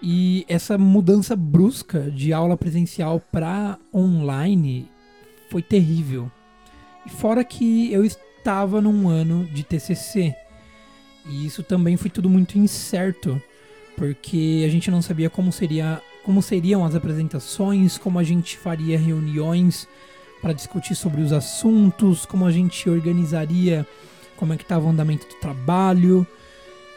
E 0.01 0.45
essa 0.47 0.77
mudança 0.77 1.35
brusca 1.35 2.09
de 2.09 2.33
aula 2.33 2.57
presencial 2.57 3.19
para 3.19 3.77
online 3.93 4.89
foi 5.49 5.61
terrível. 5.61 6.31
E 7.05 7.09
fora 7.09 7.43
que 7.43 7.91
eu 7.91 8.03
estava 8.03 8.81
num 8.81 9.07
ano 9.07 9.45
de 9.45 9.63
TCC. 9.63 10.35
E 11.29 11.45
isso 11.45 11.61
também 11.61 11.97
foi 11.97 12.09
tudo 12.09 12.29
muito 12.29 12.57
incerto, 12.57 13.39
porque 13.95 14.63
a 14.65 14.69
gente 14.69 14.89
não 14.89 15.01
sabia 15.01 15.29
como 15.29 15.51
seria 15.51 16.01
como 16.23 16.41
seriam 16.41 16.85
as 16.85 16.93
apresentações, 16.93 17.97
como 17.97 18.19
a 18.19 18.23
gente 18.23 18.55
faria 18.57 18.97
reuniões 18.97 19.87
para 20.41 20.53
discutir 20.53 20.95
sobre 20.95 21.21
os 21.21 21.33
assuntos, 21.33 22.25
como 22.25 22.45
a 22.45 22.51
gente 22.51 22.89
organizaria, 22.89 23.87
como 24.35 24.53
é 24.53 24.57
que 24.57 24.63
estava 24.63 24.85
o 24.85 24.89
andamento 24.89 25.27
do 25.27 25.35
trabalho. 25.35 26.25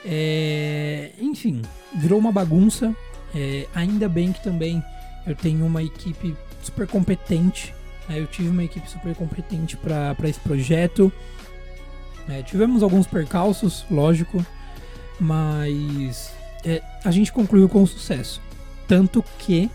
É, 0.04 1.10
enfim, 1.18 1.62
virou 1.96 2.18
uma 2.18 2.32
bagunça. 2.32 2.94
É, 3.34 3.66
ainda 3.74 4.08
bem 4.08 4.32
que 4.32 4.42
também 4.42 4.82
eu 5.26 5.34
tenho 5.34 5.64
uma 5.66 5.82
equipe 5.82 6.36
super 6.62 6.86
competente. 6.86 7.74
né? 8.08 8.20
eu 8.20 8.26
tive 8.26 8.48
uma 8.48 8.64
equipe 8.64 8.88
super 8.88 9.14
competente 9.14 9.76
para 9.76 10.16
esse 10.24 10.40
projeto. 10.40 11.12
É, 12.28 12.42
tivemos 12.42 12.82
alguns 12.82 13.06
percalços, 13.06 13.84
lógico, 13.90 14.44
mas 15.20 16.32
é, 16.64 16.82
a 17.04 17.10
gente 17.10 17.32
concluiu 17.32 17.68
com 17.68 17.84
sucesso. 17.84 18.40
Tanto 18.88 19.24
que 19.38 19.70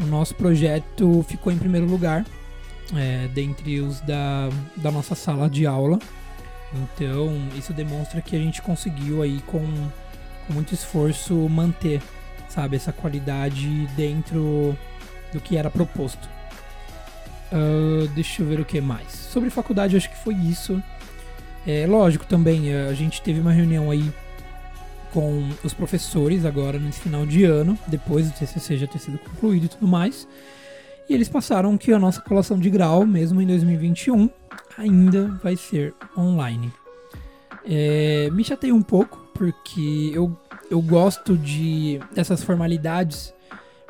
o 0.00 0.04
nosso 0.04 0.34
projeto 0.34 1.24
ficou 1.28 1.52
em 1.52 1.58
primeiro 1.58 1.86
lugar 1.86 2.24
é, 2.94 3.28
dentre 3.28 3.80
os 3.80 4.00
da, 4.00 4.48
da 4.76 4.90
nossa 4.90 5.14
sala 5.14 5.48
de 5.48 5.66
aula. 5.66 5.98
Então, 6.72 7.32
isso 7.56 7.72
demonstra 7.72 8.20
que 8.20 8.36
a 8.36 8.38
gente 8.38 8.60
conseguiu 8.60 9.22
aí 9.22 9.40
com, 9.46 9.62
com 10.46 10.52
muito 10.52 10.74
esforço 10.74 11.34
manter, 11.48 12.02
sabe, 12.48 12.76
essa 12.76 12.92
qualidade 12.92 13.86
dentro 13.96 14.76
do 15.32 15.40
que 15.40 15.56
era 15.56 15.70
proposto. 15.70 16.28
Ah, 17.52 18.08
deixa 18.14 18.42
eu 18.42 18.46
ver 18.46 18.60
o 18.60 18.64
que 18.64 18.80
mais. 18.80 19.12
Sobre 19.12 19.50
faculdade, 19.50 19.96
acho 19.96 20.10
que 20.10 20.16
foi 20.16 20.34
isso. 20.34 20.82
É 21.66 21.86
lógico 21.86 22.24
também, 22.26 22.72
a 22.74 22.92
gente 22.92 23.20
teve 23.22 23.40
uma 23.40 23.52
reunião 23.52 23.90
aí 23.90 24.12
com 25.12 25.48
os 25.64 25.74
professores 25.74 26.44
agora 26.44 26.78
nesse 26.78 27.00
final 27.00 27.26
de 27.26 27.44
ano, 27.44 27.76
depois 27.86 28.30
do 28.30 28.38
TCC 28.38 28.76
já 28.76 28.86
ter 28.86 28.98
sido 28.98 29.18
concluído 29.18 29.64
e 29.64 29.68
tudo 29.68 29.88
mais. 29.88 30.28
E 31.08 31.14
eles 31.14 31.28
passaram 31.28 31.78
que 31.78 31.92
a 31.92 31.98
nossa 31.98 32.20
colação 32.20 32.58
de 32.58 32.68
grau, 32.68 33.06
mesmo 33.06 33.40
em 33.40 33.46
2021, 33.46 34.28
ainda 34.76 35.28
vai 35.42 35.56
ser 35.56 35.94
online. 36.16 36.72
É, 37.64 38.28
me 38.32 38.42
chatei 38.42 38.72
um 38.72 38.82
pouco, 38.82 39.26
porque 39.34 40.10
eu, 40.12 40.36
eu 40.70 40.80
gosto 40.82 41.36
de 41.36 42.00
dessas 42.12 42.42
formalidades, 42.42 43.32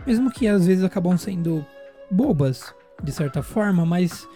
mesmo 0.07 0.31
que 0.31 0.47
às 0.47 0.67
vezes 0.67 0.85
acabam 0.85 1.17
sendo 1.17 1.65
bobas, 2.11 2.75
de 3.03 3.13
certa 3.13 3.43
forma, 3.43 3.85
mas 3.85 4.29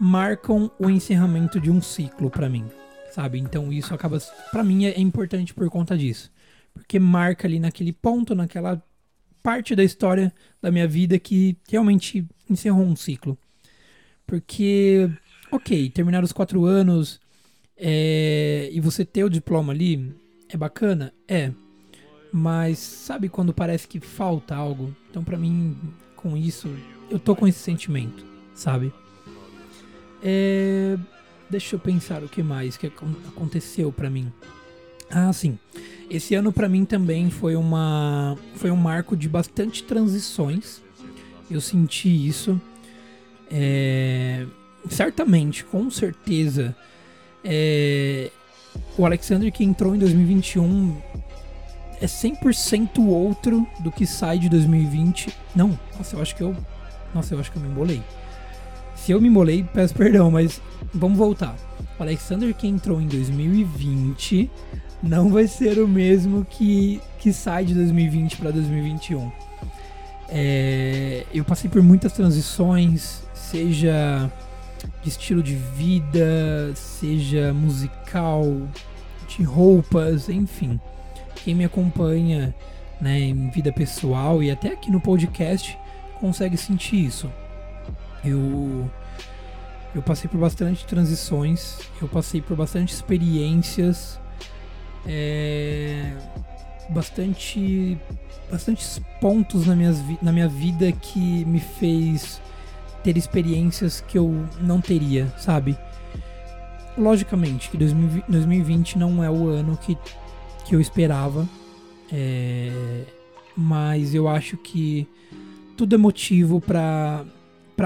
marcam 0.00 0.70
o 0.78 0.88
encerramento 0.88 1.60
de 1.60 1.70
um 1.70 1.82
ciclo 1.82 2.30
pra 2.30 2.48
mim, 2.48 2.64
sabe? 3.10 3.38
Então 3.38 3.72
isso 3.72 3.92
acaba, 3.94 4.18
Pra 4.50 4.62
mim 4.62 4.86
é 4.86 5.00
importante 5.00 5.52
por 5.52 5.68
conta 5.68 5.98
disso, 5.98 6.30
porque 6.72 6.98
marca 6.98 7.48
ali 7.48 7.58
naquele 7.58 7.92
ponto, 7.92 8.34
naquela 8.34 8.82
parte 9.48 9.74
da 9.74 9.82
história 9.82 10.30
da 10.60 10.70
minha 10.70 10.86
vida 10.86 11.18
que 11.18 11.56
realmente 11.70 12.22
encerrou 12.50 12.84
um 12.84 12.94
ciclo. 12.94 13.38
Porque, 14.26 15.08
ok, 15.50 15.88
terminar 15.88 16.22
os 16.22 16.32
quatro 16.32 16.66
anos 16.66 17.18
é, 17.74 18.68
e 18.70 18.78
você 18.78 19.06
ter 19.06 19.24
o 19.24 19.30
diploma 19.30 19.72
ali 19.72 20.14
é 20.50 20.56
bacana? 20.56 21.14
É. 21.26 21.50
Mas 22.30 22.78
sabe 22.78 23.30
quando 23.30 23.54
parece 23.54 23.88
que 23.88 24.00
falta 24.00 24.54
algo? 24.54 24.94
Então, 25.08 25.24
pra 25.24 25.38
mim, 25.38 25.74
com 26.14 26.36
isso, 26.36 26.68
eu 27.08 27.18
tô 27.18 27.34
com 27.34 27.48
esse 27.48 27.58
sentimento, 27.58 28.22
sabe? 28.54 28.92
É, 30.22 30.98
deixa 31.48 31.74
eu 31.76 31.80
pensar 31.80 32.22
o 32.22 32.28
que 32.28 32.42
mais 32.42 32.76
que 32.76 32.88
acon- 32.88 33.14
aconteceu 33.28 33.90
pra 33.90 34.10
mim. 34.10 34.30
Ah, 35.10 35.32
sim. 35.32 35.58
Esse 36.10 36.34
ano 36.34 36.52
pra 36.52 36.68
mim 36.68 36.84
também 36.84 37.30
foi 37.30 37.54
uma 37.54 38.36
foi 38.54 38.70
um 38.70 38.76
marco 38.76 39.16
de 39.16 39.28
bastante 39.28 39.82
transições. 39.82 40.80
Eu 41.50 41.60
senti 41.60 42.08
isso. 42.08 42.60
É, 43.50 44.46
certamente, 44.88 45.64
com 45.64 45.90
certeza, 45.90 46.76
é, 47.42 48.30
o 48.96 49.04
Alexander 49.04 49.50
que 49.50 49.64
entrou 49.64 49.94
em 49.94 49.98
2021 49.98 50.96
é 52.00 52.06
100% 52.06 53.06
outro 53.06 53.66
do 53.80 53.90
que 53.90 54.06
sai 54.06 54.38
de 54.38 54.48
2020. 54.48 55.34
Não, 55.54 55.78
nossa, 55.96 56.16
eu 56.16 56.22
acho 56.22 56.36
que 56.36 56.42
eu 56.42 56.54
nossa, 57.14 57.34
eu 57.34 57.40
acho 57.40 57.50
que 57.50 57.56
eu 57.56 57.62
me 57.62 57.68
embolei. 57.68 58.02
Se 58.94 59.12
eu 59.12 59.20
me 59.20 59.28
embolei, 59.28 59.64
peço 59.64 59.94
perdão, 59.94 60.30
mas 60.30 60.60
vamos 60.92 61.16
voltar. 61.16 61.56
O 61.98 62.02
Alexander 62.02 62.54
que 62.54 62.66
entrou 62.66 63.00
em 63.00 63.06
2020 63.06 64.50
não 65.02 65.30
vai 65.30 65.46
ser 65.46 65.78
o 65.78 65.86
mesmo 65.86 66.44
que, 66.44 67.00
que 67.18 67.32
sai 67.32 67.64
de 67.64 67.74
2020 67.74 68.36
para 68.36 68.50
2021. 68.50 69.30
É, 70.28 71.24
eu 71.32 71.44
passei 71.44 71.70
por 71.70 71.82
muitas 71.82 72.12
transições, 72.12 73.22
seja 73.32 74.30
de 75.02 75.08
estilo 75.08 75.42
de 75.42 75.54
vida, 75.54 76.72
seja 76.74 77.52
musical, 77.52 78.44
de 79.28 79.42
roupas, 79.42 80.28
enfim. 80.28 80.80
Quem 81.36 81.54
me 81.54 81.64
acompanha 81.64 82.54
né, 83.00 83.20
em 83.20 83.50
vida 83.50 83.72
pessoal 83.72 84.42
e 84.42 84.50
até 84.50 84.72
aqui 84.72 84.90
no 84.90 85.00
podcast 85.00 85.78
consegue 86.20 86.56
sentir 86.56 87.04
isso. 87.04 87.30
Eu 88.24 88.90
eu 89.94 90.02
passei 90.02 90.28
por 90.28 90.38
bastante 90.38 90.84
transições, 90.84 91.78
eu 92.00 92.06
passei 92.06 92.42
por 92.42 92.56
bastante 92.56 92.92
experiências, 92.92 94.20
é, 95.08 96.12
bastante 96.90 97.98
bastantes 98.50 99.00
pontos 99.20 99.66
na, 99.66 99.74
na 100.22 100.32
minha 100.32 100.48
vida 100.48 100.92
que 100.92 101.44
me 101.44 101.60
fez 101.60 102.40
ter 103.02 103.16
experiências 103.16 104.00
que 104.00 104.18
eu 104.18 104.46
não 104.60 104.80
teria, 104.80 105.26
sabe? 105.38 105.76
Logicamente 106.96 107.70
que 107.70 107.76
2020 107.76 108.24
2020 108.28 108.98
não 108.98 109.22
é 109.22 109.30
o 109.30 109.48
ano 109.48 109.76
que, 109.76 109.96
que 110.64 110.74
eu 110.74 110.80
esperava, 110.80 111.48
é, 112.12 113.04
mas 113.56 114.14
eu 114.14 114.28
acho 114.28 114.56
que 114.56 115.06
tudo 115.76 115.94
é 115.94 115.98
motivo 115.98 116.60
para 116.60 117.24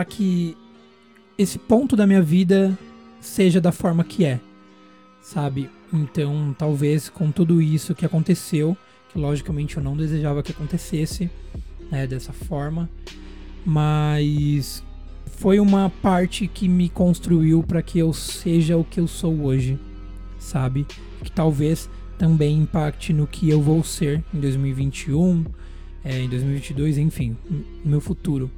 que 0.09 0.57
esse 1.37 1.59
ponto 1.59 1.95
da 1.95 2.07
minha 2.07 2.23
vida 2.23 2.77
seja 3.21 3.61
da 3.61 3.71
forma 3.71 4.03
que 4.03 4.25
é, 4.25 4.41
sabe? 5.21 5.69
Então, 5.93 6.55
talvez 6.59 7.09
com 7.09 7.31
tudo 7.31 7.61
isso 7.61 7.95
que 7.95 8.07
aconteceu, 8.07 8.77
que 9.11 9.19
logicamente 9.19 9.77
eu 9.77 9.83
não 9.83 9.97
desejava 9.97 10.43
que 10.43 10.53
acontecesse, 10.53 11.31
né, 11.91 12.07
dessa 12.07 12.33
forma, 12.33 12.89
mas 13.65 14.83
foi 15.27 15.61
uma 15.61 15.91
parte 16.01 16.47
que 16.47 16.67
me 16.67 16.89
construiu 16.89 17.63
para 17.63 17.83
que 17.83 17.99
eu 17.99 18.13
seja 18.13 18.77
o 18.77 18.85
que 18.85 18.99
eu 18.99 19.07
sou 19.07 19.43
hoje, 19.43 19.79
sabe? 20.39 20.87
Que 21.23 21.31
talvez 21.31 21.91
também 22.17 22.59
impacte 22.59 23.13
no 23.13 23.27
que 23.27 23.51
eu 23.51 23.61
vou 23.61 23.85
ser 23.85 24.25
em 24.33 24.41
2021, 24.41 25.45
é, 26.05 26.21
em 26.21 26.29
2022, 26.29 26.97
enfim, 26.99 27.37
no 27.85 27.91
meu 27.91 28.01
futuro. 28.01 28.51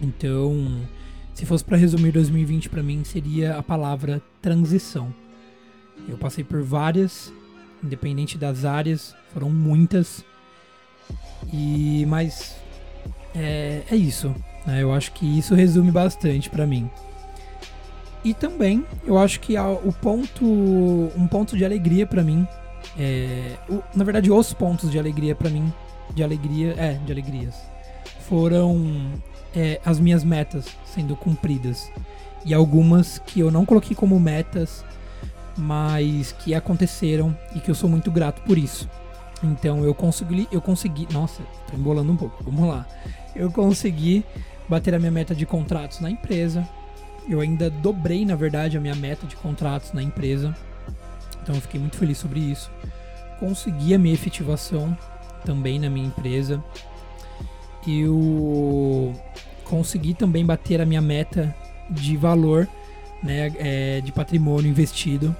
Então, 0.00 0.82
se 1.34 1.44
fosse 1.44 1.64
para 1.64 1.76
resumir 1.76 2.12
2020 2.12 2.68
para 2.68 2.82
mim, 2.82 3.04
seria 3.04 3.56
a 3.56 3.62
palavra 3.62 4.22
transição. 4.40 5.12
Eu 6.08 6.16
passei 6.16 6.44
por 6.44 6.62
várias, 6.62 7.32
independente 7.82 8.38
das 8.38 8.64
áreas, 8.64 9.14
foram 9.32 9.50
muitas. 9.50 10.24
E 11.52 12.04
mas 12.06 12.56
é, 13.34 13.82
é 13.90 13.96
isso. 13.96 14.34
né? 14.66 14.82
Eu 14.82 14.92
acho 14.92 15.12
que 15.12 15.38
isso 15.38 15.54
resume 15.54 15.90
bastante 15.90 16.48
para 16.50 16.66
mim. 16.66 16.90
E 18.24 18.34
também 18.34 18.84
eu 19.04 19.16
acho 19.18 19.38
que 19.40 19.56
o 19.58 19.92
ponto, 19.92 20.44
um 20.44 21.28
ponto 21.28 21.56
de 21.56 21.64
alegria 21.64 22.06
para 22.06 22.22
mim, 22.24 22.46
é, 22.98 23.56
o- 23.68 23.82
na 23.94 24.02
verdade 24.04 24.30
os 24.32 24.52
pontos 24.52 24.90
de 24.90 24.98
alegria 24.98 25.34
para 25.34 25.48
mim, 25.48 25.72
de 26.14 26.24
alegria, 26.24 26.74
é, 26.76 26.94
de 26.94 27.12
alegrias, 27.12 27.54
foram 28.28 29.12
é, 29.54 29.80
as 29.84 30.00
minhas 30.00 30.24
metas 30.24 30.66
sendo 30.84 31.14
cumpridas 31.14 31.90
e 32.44 32.52
algumas 32.52 33.18
que 33.20 33.38
eu 33.40 33.50
não 33.50 33.64
coloquei 33.64 33.94
como 33.94 34.18
metas, 34.18 34.84
mas 35.56 36.32
que 36.32 36.54
aconteceram 36.54 37.36
e 37.54 37.60
que 37.60 37.70
eu 37.70 37.74
sou 37.74 37.88
muito 37.88 38.10
grato 38.10 38.42
por 38.42 38.58
isso. 38.58 38.88
Então 39.42 39.84
eu 39.84 39.94
consegui, 39.94 40.48
eu 40.50 40.60
consegui, 40.60 41.06
nossa, 41.12 41.42
tô 41.70 41.76
embolando 41.76 42.12
um 42.12 42.16
pouco. 42.16 42.42
Vamos 42.44 42.68
lá. 42.68 42.86
Eu 43.34 43.50
consegui 43.50 44.24
bater 44.68 44.94
a 44.94 44.98
minha 44.98 45.10
meta 45.10 45.34
de 45.34 45.46
contratos 45.46 46.00
na 46.00 46.10
empresa. 46.10 46.66
Eu 47.28 47.40
ainda 47.40 47.68
dobrei, 47.68 48.24
na 48.24 48.36
verdade, 48.36 48.76
a 48.76 48.80
minha 48.80 48.94
meta 48.94 49.26
de 49.26 49.36
contratos 49.36 49.92
na 49.92 50.02
empresa. 50.02 50.56
Então 51.42 51.54
eu 51.54 51.60
fiquei 51.60 51.80
muito 51.80 51.96
feliz 51.96 52.18
sobre 52.18 52.40
isso. 52.40 52.70
Consegui 53.38 53.94
a 53.94 53.98
minha 53.98 54.14
efetivação 54.14 54.96
também 55.44 55.78
na 55.78 55.90
minha 55.90 56.06
empresa. 56.06 56.62
Eu 57.86 59.12
consegui 59.64 60.14
também 60.14 60.44
bater 60.44 60.80
a 60.80 60.86
minha 60.86 61.00
meta 61.00 61.54
de 61.90 62.16
valor, 62.16 62.68
né, 63.26 63.52
é, 63.58 64.00
de 64.00 64.12
patrimônio 64.12 64.70
investido. 64.70 65.36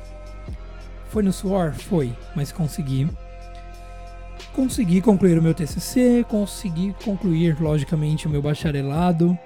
Foi 1.08 1.22
no 1.22 1.32
suor? 1.32 1.72
Foi, 1.72 2.12
mas 2.34 2.52
consegui. 2.52 3.08
Consegui 4.52 5.00
concluir 5.00 5.38
o 5.38 5.42
meu 5.42 5.54
TCC, 5.54 6.24
consegui 6.28 6.94
concluir, 7.04 7.60
logicamente, 7.60 8.26
o 8.26 8.30
meu 8.30 8.42
bacharelado. 8.42 9.38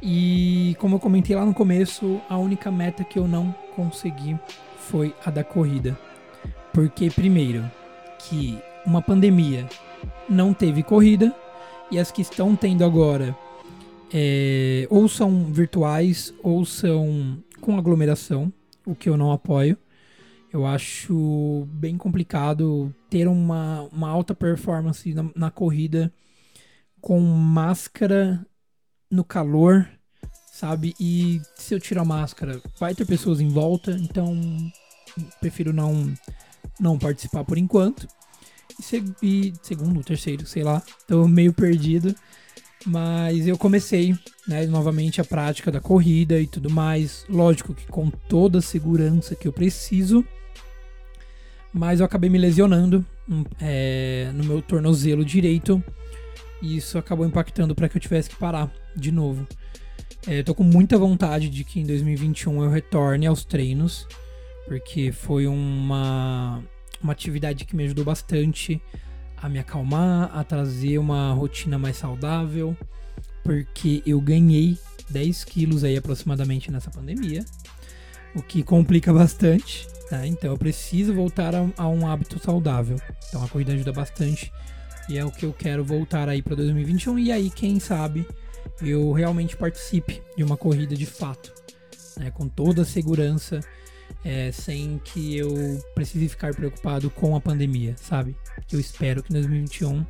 E 0.00 0.76
como 0.78 0.96
eu 0.96 1.00
comentei 1.00 1.36
lá 1.36 1.44
no 1.44 1.52
começo, 1.52 2.20
a 2.28 2.38
única 2.38 2.70
meta 2.70 3.04
que 3.04 3.18
eu 3.18 3.28
não 3.28 3.54
consegui 3.76 4.38
foi 4.78 5.14
a 5.24 5.30
da 5.30 5.44
corrida. 5.44 5.96
Porque, 6.72 7.10
primeiro, 7.10 7.70
que 8.18 8.58
uma 8.86 9.02
pandemia 9.02 9.66
não 10.28 10.54
teve 10.54 10.82
corrida 10.82 11.34
e 11.90 11.98
as 11.98 12.10
que 12.10 12.22
estão 12.22 12.56
tendo 12.56 12.84
agora 12.84 13.36
é, 14.12 14.86
ou 14.90 15.08
são 15.08 15.52
virtuais 15.52 16.34
ou 16.42 16.64
são 16.64 17.42
com 17.60 17.78
aglomeração, 17.78 18.52
o 18.84 18.94
que 18.94 19.08
eu 19.08 19.16
não 19.16 19.32
apoio. 19.32 19.78
Eu 20.52 20.66
acho 20.66 21.66
bem 21.72 21.96
complicado 21.96 22.94
ter 23.08 23.26
uma, 23.26 23.88
uma 23.90 24.10
alta 24.10 24.34
performance 24.34 25.14
na, 25.14 25.30
na 25.34 25.50
corrida 25.50 26.12
com 27.00 27.20
máscara 27.20 28.44
no 29.10 29.24
calor, 29.24 29.88
sabe? 30.52 30.94
E 31.00 31.40
se 31.56 31.74
eu 31.74 31.80
tirar 31.80 32.02
a 32.02 32.04
máscara, 32.04 32.60
vai 32.78 32.94
ter 32.94 33.06
pessoas 33.06 33.40
em 33.40 33.48
volta, 33.48 33.92
então 33.92 34.38
prefiro 35.40 35.72
não 35.72 36.12
não 36.78 36.98
participar 36.98 37.44
por 37.44 37.56
enquanto. 37.56 38.06
E, 38.78 38.82
seg 38.82 39.14
e 39.22 39.52
segundo, 39.62 40.02
terceiro, 40.02 40.46
sei 40.46 40.62
lá, 40.62 40.82
tô 41.06 41.26
meio 41.26 41.52
perdido. 41.52 42.14
Mas 42.84 43.46
eu 43.46 43.56
comecei, 43.56 44.14
né, 44.46 44.66
novamente 44.66 45.20
a 45.20 45.24
prática 45.24 45.70
da 45.70 45.80
corrida 45.80 46.40
e 46.40 46.46
tudo 46.46 46.70
mais. 46.70 47.24
Lógico 47.28 47.74
que 47.74 47.86
com 47.86 48.10
toda 48.10 48.58
a 48.58 48.62
segurança 48.62 49.36
que 49.36 49.46
eu 49.46 49.52
preciso. 49.52 50.24
Mas 51.72 52.00
eu 52.00 52.06
acabei 52.06 52.28
me 52.28 52.38
lesionando 52.38 53.04
hum, 53.28 53.44
é, 53.60 54.30
no 54.34 54.44
meu 54.44 54.60
tornozelo 54.60 55.24
direito. 55.24 55.82
E 56.60 56.76
isso 56.76 56.98
acabou 56.98 57.26
impactando 57.26 57.74
para 57.74 57.88
que 57.88 57.96
eu 57.96 58.00
tivesse 58.00 58.30
que 58.30 58.36
parar 58.36 58.72
de 58.96 59.10
novo. 59.10 59.46
É, 60.26 60.40
eu 60.40 60.44
tô 60.44 60.54
com 60.54 60.64
muita 60.64 60.98
vontade 60.98 61.48
de 61.48 61.64
que 61.64 61.80
em 61.80 61.86
2021 61.86 62.64
eu 62.64 62.70
retorne 62.70 63.26
aos 63.26 63.44
treinos. 63.44 64.06
Porque 64.66 65.12
foi 65.12 65.46
uma, 65.46 66.62
uma 67.02 67.12
atividade 67.12 67.64
que 67.64 67.74
me 67.74 67.84
ajudou 67.84 68.04
bastante 68.04 68.80
a 69.42 69.48
me 69.48 69.58
acalmar, 69.58 70.30
a 70.32 70.44
trazer 70.44 70.98
uma 70.98 71.32
rotina 71.32 71.76
mais 71.76 71.96
saudável, 71.96 72.76
porque 73.42 74.00
eu 74.06 74.20
ganhei 74.20 74.78
10 75.10 75.44
quilos 75.44 75.82
aí 75.82 75.96
aproximadamente 75.96 76.70
nessa 76.70 76.90
pandemia, 76.90 77.44
o 78.34 78.42
que 78.42 78.62
complica 78.62 79.12
bastante, 79.12 79.86
tá? 80.08 80.24
Então 80.26 80.52
eu 80.52 80.56
preciso 80.56 81.12
voltar 81.12 81.54
a, 81.54 81.68
a 81.76 81.88
um 81.88 82.06
hábito 82.06 82.38
saudável. 82.38 82.96
Então 83.28 83.42
a 83.42 83.48
corrida 83.48 83.72
ajuda 83.72 83.92
bastante 83.92 84.52
e 85.08 85.18
é 85.18 85.24
o 85.24 85.30
que 85.30 85.44
eu 85.44 85.52
quero 85.52 85.84
voltar 85.84 86.28
aí 86.28 86.40
para 86.40 86.54
2021 86.54 87.18
e 87.18 87.32
aí 87.32 87.50
quem 87.50 87.80
sabe 87.80 88.26
eu 88.80 89.12
realmente 89.12 89.56
participe 89.56 90.22
de 90.36 90.44
uma 90.44 90.56
corrida 90.56 90.94
de 90.94 91.04
fato, 91.04 91.52
né? 92.16 92.30
Com 92.30 92.48
toda 92.48 92.82
a 92.82 92.86
segurança 92.86 93.60
é, 94.24 94.52
sem 94.52 95.00
que 95.02 95.36
eu 95.36 95.50
precise 95.94 96.28
ficar 96.28 96.54
preocupado 96.54 97.10
com 97.10 97.34
a 97.34 97.40
pandemia, 97.40 97.94
sabe? 97.96 98.36
Eu 98.70 98.78
espero 98.78 99.22
que 99.22 99.32
2021 99.32 100.04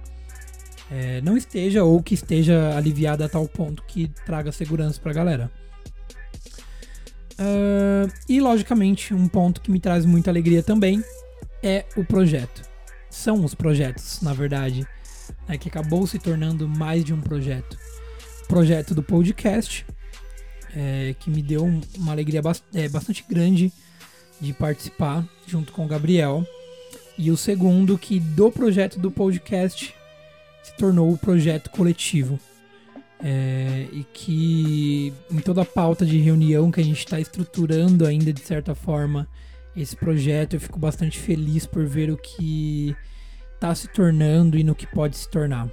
é, 0.90 1.21
não 1.23 1.37
esteja 1.37 1.85
ou 1.85 2.02
que 2.02 2.14
esteja 2.14 2.76
aliviada 2.76 3.25
a 3.25 3.28
tal 3.28 3.49
ponto 3.49 3.83
que 3.85 4.09
traga 4.26 4.52
segurança 4.52 5.00
pra 5.00 5.12
galera. 5.12 5.50
Uh, 7.33 8.12
e 8.28 8.40
logicamente, 8.40 9.14
um 9.14 9.26
ponto 9.26 9.61
que 9.61 9.71
me 9.71 9.81
traz 9.81 10.04
muita 10.04 10.31
alegria 10.31 10.62
também 10.62 11.02
é 11.62 11.87
o 11.97 12.04
projeto. 12.04 12.62
São 13.11 13.45
os 13.45 13.54
projetos, 13.54 14.21
na 14.21 14.33
verdade, 14.33 14.87
né, 15.49 15.57
que 15.57 15.69
acabou 15.69 16.07
se 16.07 16.19
tornando 16.19 16.69
mais 16.69 17.04
de 17.04 17.14
um 17.14 17.21
projeto. 17.21 17.78
O 18.45 18.49
projeto 18.49 18.95
do 18.95 19.02
podcast, 19.02 19.87
é, 20.76 21.14
que 21.19 21.31
me 21.31 21.42
deu 21.42 21.64
uma 21.97 22.12
alegria 22.12 22.42
é, 22.75 22.88
bastante 22.88 23.25
grande 23.28 23.73
de 24.42 24.52
participar 24.52 25.25
junto 25.46 25.72
com 25.72 25.84
o 25.84 25.88
Gabriel. 25.88 26.44
E 27.16 27.30
o 27.30 27.37
segundo, 27.37 27.96
que 27.96 28.18
do 28.18 28.50
projeto 28.50 28.99
do 28.99 29.11
podcast 29.11 29.94
se 30.62 30.76
tornou 30.76 31.12
o 31.12 31.16
projeto 31.16 31.70
coletivo. 31.70 32.38
É, 33.24 33.87
e 33.92 34.05
que 34.12 35.14
em 35.31 35.38
toda 35.38 35.62
a 35.62 35.64
pauta 35.64 36.05
de 36.05 36.18
reunião 36.18 36.72
que 36.72 36.81
a 36.81 36.85
gente 36.85 36.98
está 36.98 37.20
estruturando 37.20 38.05
ainda 38.05 38.33
de 38.33 38.40
certa 38.40 38.74
forma 38.74 39.28
esse 39.76 39.94
projeto, 39.94 40.55
eu 40.55 40.61
fico 40.61 40.76
bastante 40.76 41.20
feliz 41.20 41.64
por 41.64 41.87
ver 41.87 42.11
o 42.11 42.16
que 42.16 42.96
está 43.55 43.72
se 43.76 43.87
tornando 43.87 44.59
e 44.59 44.64
no 44.64 44.74
que 44.74 44.88
pode 44.88 45.16
se 45.16 45.31
tornar. 45.31 45.70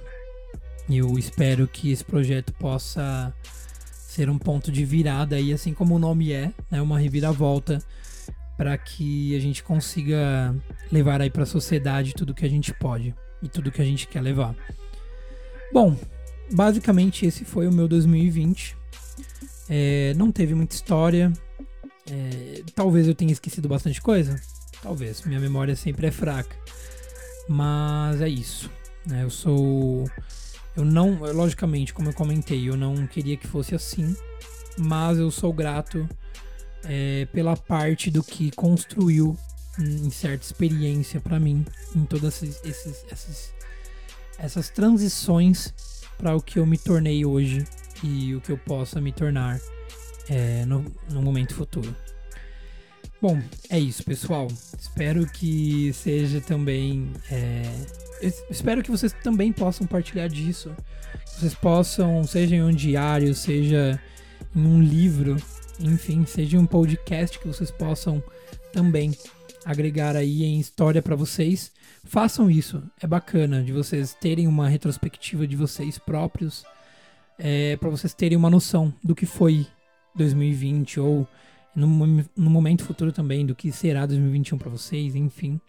Eu 0.88 1.18
espero 1.18 1.66
que 1.66 1.90
esse 1.90 2.04
projeto 2.04 2.52
possa 2.52 3.34
ser 4.06 4.30
um 4.30 4.38
ponto 4.38 4.70
de 4.70 4.84
virada 4.84 5.34
aí, 5.34 5.52
assim 5.52 5.74
como 5.74 5.96
o 5.96 5.98
nome 5.98 6.32
é, 6.32 6.52
né, 6.70 6.80
uma 6.80 7.00
reviravolta 7.00 7.82
para 8.60 8.76
que 8.76 9.34
a 9.34 9.40
gente 9.40 9.62
consiga 9.62 10.54
levar 10.92 11.22
aí 11.22 11.30
para 11.30 11.44
a 11.44 11.46
sociedade 11.46 12.12
tudo 12.12 12.34
que 12.34 12.44
a 12.44 12.48
gente 12.48 12.74
pode 12.74 13.14
e 13.42 13.48
tudo 13.48 13.72
que 13.72 13.80
a 13.80 13.84
gente 13.86 14.06
quer 14.06 14.20
levar. 14.20 14.54
Bom, 15.72 15.96
basicamente 16.52 17.24
esse 17.24 17.42
foi 17.42 17.66
o 17.66 17.72
meu 17.72 17.88
2020. 17.88 18.76
É, 19.66 20.12
não 20.14 20.30
teve 20.30 20.54
muita 20.54 20.74
história. 20.74 21.32
É, 22.12 22.62
talvez 22.74 23.08
eu 23.08 23.14
tenha 23.14 23.32
esquecido 23.32 23.66
bastante 23.66 23.98
coisa. 24.02 24.38
Talvez. 24.82 25.22
Minha 25.22 25.40
memória 25.40 25.74
sempre 25.74 26.08
é 26.08 26.10
fraca. 26.10 26.54
Mas 27.48 28.20
é 28.20 28.28
isso. 28.28 28.70
Né? 29.06 29.24
Eu 29.24 29.30
sou. 29.30 30.04
Eu 30.76 30.84
não. 30.84 31.18
Logicamente, 31.32 31.94
como 31.94 32.10
eu 32.10 32.14
comentei, 32.14 32.68
eu 32.68 32.76
não 32.76 33.06
queria 33.06 33.38
que 33.38 33.46
fosse 33.46 33.74
assim. 33.74 34.14
Mas 34.76 35.16
eu 35.16 35.30
sou 35.30 35.50
grato 35.50 36.06
é, 36.84 37.26
pela 37.32 37.56
parte 37.56 38.10
do 38.10 38.22
que 38.22 38.50
construiu 38.50 39.36
em 39.78 40.10
certa 40.10 40.44
experiência 40.44 41.20
para 41.20 41.40
mim 41.40 41.64
em 41.94 42.04
todas 42.04 42.42
esses, 42.42 42.60
esses, 42.64 43.04
esses 43.10 43.54
essas 44.38 44.70
transições 44.70 45.72
para 46.16 46.34
o 46.34 46.40
que 46.40 46.58
eu 46.58 46.66
me 46.66 46.78
tornei 46.78 47.24
hoje 47.24 47.64
e 48.02 48.34
o 48.34 48.40
que 48.40 48.50
eu 48.50 48.58
possa 48.58 49.00
me 49.00 49.12
tornar 49.12 49.60
é, 50.28 50.64
no, 50.64 50.84
no 51.10 51.22
momento 51.22 51.54
futuro. 51.54 51.94
Bom, 53.20 53.38
é 53.68 53.78
isso, 53.78 54.02
pessoal. 54.02 54.48
Espero 54.78 55.26
que 55.26 55.92
seja 55.92 56.40
também. 56.40 57.12
É, 57.30 57.62
espero 58.48 58.82
que 58.82 58.90
vocês 58.90 59.12
também 59.22 59.52
possam 59.52 59.86
partilhar 59.86 60.28
disso. 60.28 60.74
Que 61.26 61.40
vocês 61.40 61.54
possam, 61.54 62.24
seja 62.24 62.56
em 62.56 62.62
um 62.62 62.72
diário, 62.72 63.34
seja 63.34 64.00
em 64.56 64.66
um 64.66 64.80
livro, 64.80 65.36
enfim, 65.82 66.24
seja 66.26 66.58
um 66.58 66.66
podcast 66.66 67.38
que 67.38 67.46
vocês 67.46 67.70
possam 67.70 68.22
também 68.72 69.16
agregar 69.64 70.16
aí 70.16 70.42
em 70.42 70.60
história 70.60 71.02
para 71.02 71.16
vocês. 71.16 71.72
Façam 72.04 72.50
isso, 72.50 72.82
é 73.00 73.06
bacana 73.06 73.62
de 73.62 73.72
vocês 73.72 74.14
terem 74.14 74.46
uma 74.46 74.68
retrospectiva 74.68 75.46
de 75.46 75.56
vocês 75.56 75.98
próprios, 75.98 76.64
é, 77.38 77.76
para 77.76 77.90
vocês 77.90 78.14
terem 78.14 78.36
uma 78.36 78.50
noção 78.50 78.92
do 79.02 79.14
que 79.14 79.26
foi 79.26 79.66
2020 80.14 81.00
ou 81.00 81.26
no, 81.74 81.86
no 82.36 82.50
momento 82.50 82.84
futuro 82.84 83.12
também 83.12 83.46
do 83.46 83.54
que 83.54 83.70
será 83.70 84.06
2021 84.06 84.58
para 84.58 84.70
vocês, 84.70 85.14
enfim. 85.14 85.60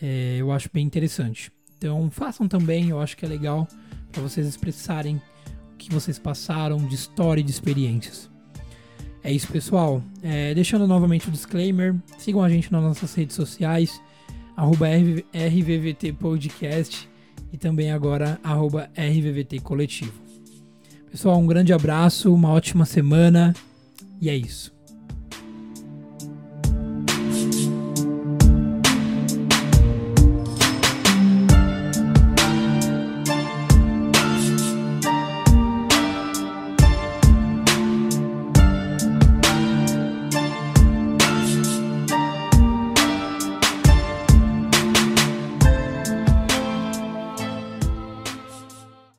É, 0.00 0.36
eu 0.38 0.50
acho 0.52 0.70
bem 0.72 0.86
interessante. 0.86 1.52
Então 1.76 2.10
façam 2.10 2.46
também, 2.46 2.90
eu 2.90 3.00
acho 3.00 3.16
que 3.16 3.24
é 3.24 3.28
legal 3.28 3.66
para 4.12 4.22
vocês 4.22 4.46
expressarem 4.46 5.16
o 5.74 5.76
que 5.76 5.92
vocês 5.92 6.18
passaram 6.18 6.78
de 6.86 6.94
história 6.94 7.40
e 7.40 7.44
de 7.44 7.50
experiências. 7.50 8.30
É 9.22 9.32
isso, 9.32 9.48
pessoal. 9.48 10.02
É, 10.22 10.54
deixando 10.54 10.86
novamente 10.86 11.28
o 11.28 11.30
disclaimer, 11.30 11.94
sigam 12.18 12.42
a 12.42 12.48
gente 12.48 12.72
nas 12.72 12.82
nossas 12.82 13.14
redes 13.14 13.36
sociais, 13.36 14.00
arroba 14.56 14.86
RVVT 14.88 16.14
Podcast 16.14 17.08
e 17.52 17.58
também 17.58 17.92
agora 17.92 18.38
arroba 18.42 18.90
RVVT 18.96 19.60
Coletivo. 19.60 20.12
Pessoal, 21.10 21.38
um 21.38 21.46
grande 21.46 21.72
abraço, 21.72 22.32
uma 22.32 22.50
ótima 22.50 22.84
semana 22.84 23.54
e 24.20 24.30
é 24.30 24.36
isso. 24.36 24.79